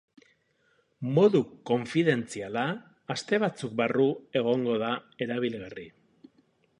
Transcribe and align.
Modu 1.17 1.41
konfidentziala 1.71 2.63
aste 3.15 3.41
batzuk 3.45 3.77
barru 3.83 4.07
egongo 4.41 4.79
da 4.85 4.91
erabilgarri. 5.27 5.87